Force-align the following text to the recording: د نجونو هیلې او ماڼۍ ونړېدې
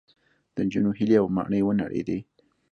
د 0.53 0.55
نجونو 0.65 0.89
هیلې 0.97 1.15
او 1.21 1.27
ماڼۍ 1.35 1.61
ونړېدې 1.63 2.19